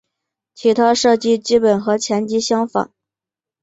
[0.55, 2.91] 其他设计基本和前级相仿。